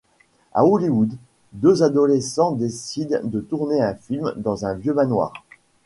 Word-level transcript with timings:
À 0.55 0.65
Hollywood, 0.65 1.11
deux 1.53 1.83
adolescents 1.83 2.53
décident 2.53 3.19
de 3.23 3.39
tourner 3.39 3.83
un 3.83 3.93
film 3.93 4.33
dans 4.35 4.65
un 4.65 4.73
vieux 4.73 4.95
manoir. 4.95 5.31